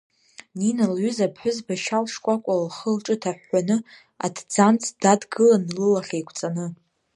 Нина 0.59 0.85
лҩыза 0.93 1.25
аԥҳәызба 1.29 1.75
шьал 1.83 2.05
шкәакәала 2.13 2.65
лхы-лҿы 2.67 3.15
ҭаҳәҳәаны 3.21 3.77
аҭӡамц 4.25 4.83
дадгылан 5.01 5.63
лылахь 5.75 6.13
еиқәҵаны. 6.17 6.65